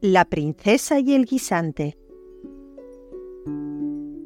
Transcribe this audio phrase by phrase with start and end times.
[0.00, 1.96] la princesa y el guisante.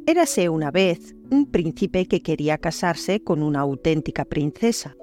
[0.07, 4.97] Érase una vez un príncipe que quería casarse con una auténtica princesa.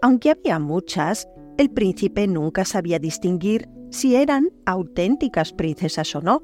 [0.00, 6.42] Aunque había muchas, el príncipe nunca sabía distinguir si eran auténticas princesas o no.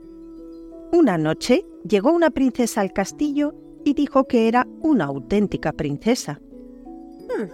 [0.93, 6.41] Una noche llegó una princesa al castillo y dijo que era una auténtica princesa.
[7.29, 7.49] Hmm,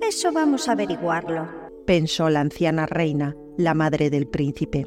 [0.00, 4.86] eso vamos a averiguarlo, pensó la anciana reina la madre del príncipe.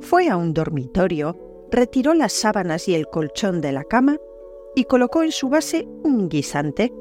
[0.00, 1.36] Fue a un dormitorio,
[1.70, 4.16] retiró las sábanas y el colchón de la cama
[4.74, 6.92] y colocó en su base un guisante.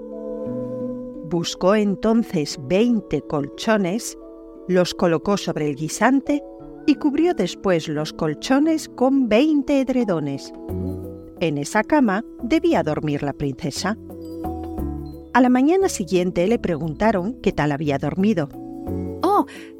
[1.29, 4.17] Buscó entonces veinte colchones,
[4.67, 6.43] los colocó sobre el guisante
[6.87, 10.51] y cubrió después los colchones con veinte edredones.
[11.39, 13.97] En esa cama debía dormir la princesa.
[15.33, 18.49] A la mañana siguiente le preguntaron qué tal había dormido.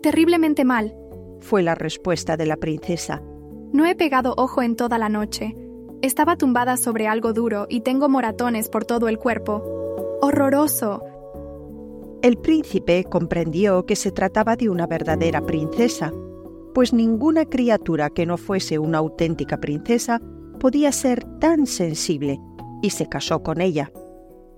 [0.02, 0.95] Terriblemente mal,
[1.42, 3.22] fue la respuesta de la princesa.
[3.72, 5.56] No he pegado ojo en toda la noche.
[6.02, 9.64] Estaba tumbada sobre algo duro y tengo moratones por todo el cuerpo.
[10.22, 11.03] ¡Horroroso!
[12.22, 16.11] El príncipe comprendió que se trataba de una verdadera princesa,
[16.73, 20.22] pues ninguna criatura que no fuese una auténtica princesa
[20.59, 22.39] podía ser tan sensible,
[22.81, 23.92] y se casó con ella.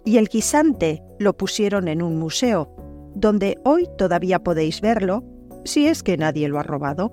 [0.03, 2.75] Y el guisante lo pusieron en un museo,
[3.14, 5.23] donde hoy todavía podéis verlo
[5.66, 7.12] si es que nadie lo ha robado.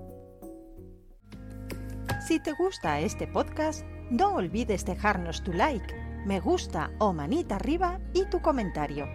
[2.26, 5.94] Si te gusta este podcast, no olvides dejarnos tu like,
[6.26, 9.06] me gusta o manita arriba y tu comentario.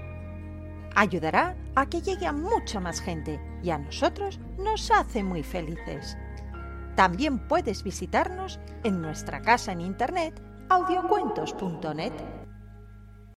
[0.96, 6.18] Ayudará a que llegue a mucha más gente y a nosotros nos hace muy felices.
[6.96, 12.43] También puedes visitarnos en nuestra casa en internet audiocuentos.net.